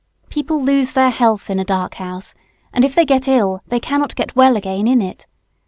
People 0.31 0.59
lose 0.59 0.93
their 0.93 1.11
health 1.11 1.47
in 1.47 1.59
a 1.59 1.63
dark 1.63 1.93
house, 1.93 2.33
and 2.73 2.83
if 2.83 2.95
they 2.95 3.05
get 3.05 3.27
ill 3.27 3.61
they 3.67 3.79
cannot 3.79 4.15
get 4.15 4.35
well 4.35 4.55
again 4.57 4.87
in 4.87 4.99
it. 4.99 5.27